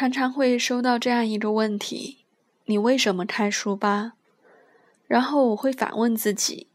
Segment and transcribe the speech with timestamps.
[0.00, 2.24] 常常会收到这样一个问题：
[2.64, 4.14] 你为什么开书吧？
[5.06, 6.68] 然后我会反问自己。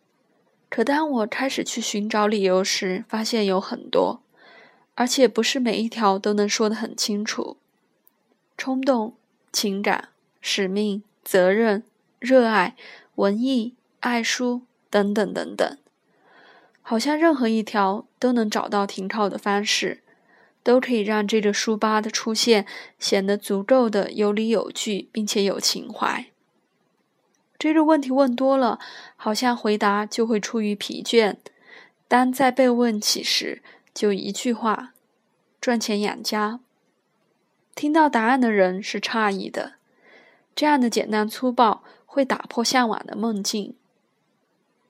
[0.70, 4.22] 可当我开始去寻找理由时，发现有很多，
[4.94, 7.58] 而且不是每一条都能说得很清楚。
[8.60, 9.16] 冲动、
[9.52, 11.84] 情感、使命、责任、
[12.20, 12.76] 热爱、
[13.16, 14.62] 文艺、爱书
[14.92, 15.78] 等等等等，
[16.84, 20.04] 好像任何一条都能找到停靠的方式。
[20.66, 22.66] 都可以让这个书吧的出现
[22.98, 26.26] 显得足够的有理有据，并且有情怀。
[27.60, 28.80] 这个问题问多了，
[29.16, 31.36] 好像回答就会出于疲倦。
[32.08, 33.62] 当再被问起时，
[33.94, 34.94] 就一句话：
[35.62, 36.60] 赚钱养家。
[37.76, 39.74] 听到答案的人是诧异的，
[40.56, 43.76] 这样的简单粗暴会打破向往的梦境。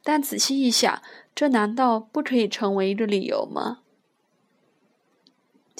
[0.02, 1.02] 但仔细一想，
[1.35, 3.80] 这难道不可以成为一个理由吗？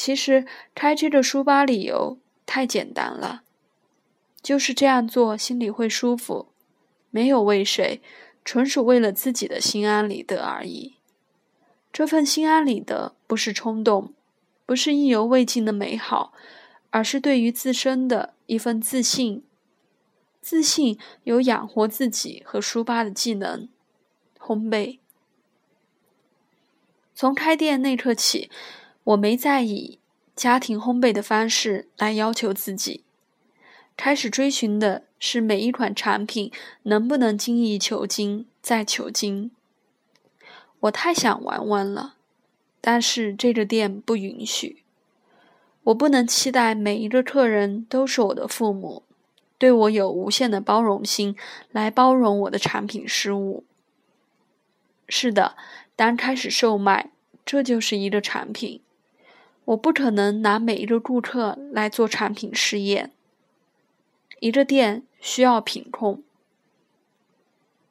[0.06, 0.46] 其实
[0.76, 3.42] 开这个书吧理由太简单了，
[4.40, 6.46] 就是这样做心里会舒服，
[7.10, 8.00] 没有为谁，
[8.44, 10.98] 纯属为了自己的心安理得而已。
[11.92, 14.14] 这份心安理得不是冲动，
[14.68, 16.32] 不是意犹未尽的美好，
[16.92, 19.44] 而是对于自身的一份自信。
[20.40, 23.68] 自信有养活自己和书吧的技能，
[24.40, 25.00] 烘焙。
[27.16, 28.52] 从开店那刻起。
[29.06, 30.00] 我没再以
[30.36, 33.04] 家庭烘焙的方式来要求自己，
[33.96, 36.52] 开始追寻的是每一款产品
[36.84, 39.52] 能不能精益求精再求精。
[40.82, 42.16] 我太想玩玩了，
[42.82, 44.82] 但是这个店不允许。
[45.84, 49.04] 我不能期待每一个客人都是我的父母，
[49.60, 51.36] 对我有无限的包容心
[51.72, 53.64] 来包容我的产品失误。
[55.08, 55.56] 是的，
[55.96, 57.12] 当开始售卖，
[57.46, 58.82] 这就是一个产品。
[59.66, 63.12] 我不可能拿每一个顾客来做产品试验。
[64.40, 66.24] 一个店需要品控。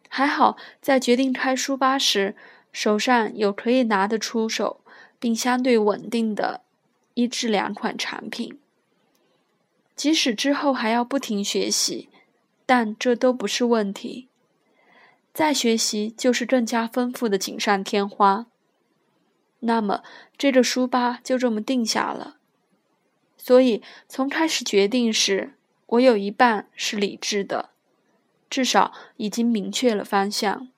[0.09, 2.37] 还好，在决定开书吧时，
[2.73, 4.81] 手上有可以拿得出手
[5.19, 6.61] 并相对稳定的
[7.15, 8.59] 一至两款产品。
[9.97, 12.09] 即使之后还要不停学习，
[12.67, 14.29] 但这都不是问题。
[15.33, 18.47] 再学习就是更加丰富的锦上添花。
[19.67, 20.03] 那么，
[20.37, 22.37] 这个书吧就这么定下了。
[23.39, 25.55] 所以，从开始决定时，
[25.87, 27.71] 我有一半是理智的，
[28.49, 30.69] 至少已经明确了方向。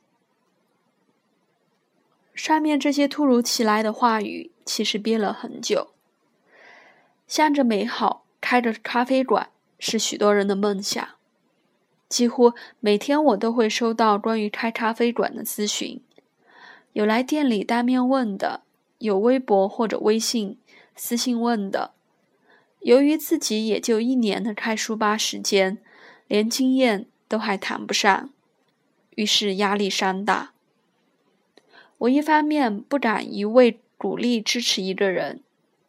[2.34, 5.92] 上面这些突如其来的话语，其实憋了很久。
[7.26, 11.08] 向着美好，开着咖啡馆，是许多人的梦想。
[12.08, 16.00] 几乎每天，我都会收到关于开咖啡馆的咨询，
[16.92, 18.62] 有来店里当面问的。
[18.98, 20.58] 有微博或者微信
[20.94, 21.92] 私信问的，
[22.80, 25.78] 由于自己也就一年的开书吧时间，
[26.26, 28.30] 连经验都还谈不上，
[29.16, 30.52] 于是压力山大。
[31.98, 35.40] 我一方面不敢一味鼓励支持一个人，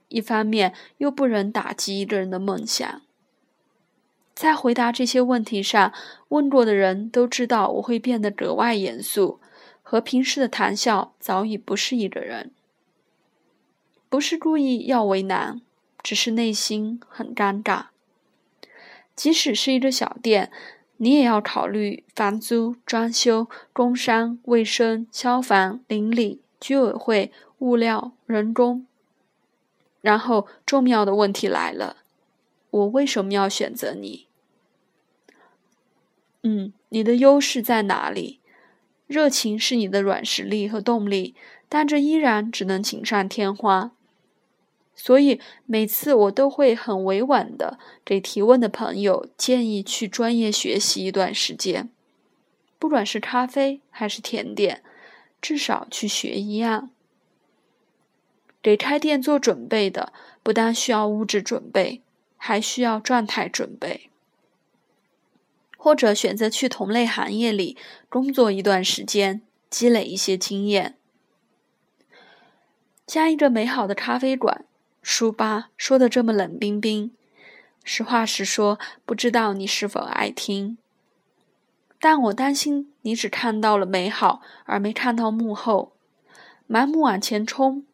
[0.08, 3.02] 一方面又不忍打击一个人的梦想。
[4.34, 5.92] 在回答这些问题上，
[6.30, 9.40] 问过的人都知道我会变得格外严肃，
[9.82, 12.52] 和平时的谈笑早已不是一个人。
[14.10, 15.62] 不是故意要为难，
[16.02, 17.88] 只是内心很尴尬。
[19.16, 20.52] 即使是一个小店，
[20.98, 28.86] 你也要考虑房租、装修、工商、卫生、消防、邻里、居委会、物料、人工。
[30.02, 31.98] 然后重要的问题来了：
[32.70, 34.28] 我为什么要选择你？
[36.44, 38.40] 嗯，你的优势在哪里？
[39.08, 41.34] 热情是你的软实力和动力，
[41.68, 43.92] 但这依然只能锦上添花。
[45.00, 51.90] 所以每次我都会很委婉的给提问的朋友建议去专业学习一段时间，
[52.80, 54.84] 不管是咖啡还是甜点，
[55.40, 56.90] 至少去学一样。
[58.62, 62.02] 给开店做准备的，不但需要物质准备，
[62.36, 64.10] 还需要状态准备，
[65.78, 67.78] 或者选择去同类行业里
[68.10, 70.98] 工作一段时间，积累一些经验。
[73.06, 74.66] 加一个美好的咖啡馆。
[75.10, 77.14] 书吧说的这么冷冰冰，
[77.86, 80.78] 实话实说，不知道你是否爱听。
[81.98, 85.94] 但我担心你只看到了美好，而没看到幕后。
[86.68, 87.86] 盲目往前冲，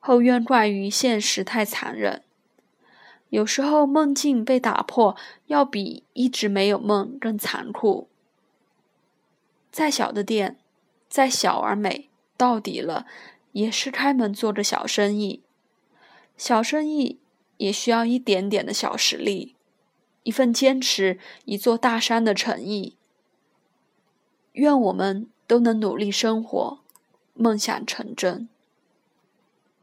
[0.00, 2.22] 后怨怪于现实太残忍。
[3.28, 5.14] 有时候梦境被打破，
[5.48, 8.08] 要比一直没有梦更残酷。
[9.70, 10.56] 再小的店，
[11.10, 12.08] 再小而美，
[12.38, 13.04] 到底了，
[13.52, 15.42] 也是开门做着小生意。
[16.38, 17.18] 小生意
[17.58, 19.56] 也需要一点点的小实力，
[20.22, 22.94] 一份坚持，一座大山的诚意。
[24.52, 26.78] 愿我们都能努力生活，
[27.34, 28.48] 梦想成真。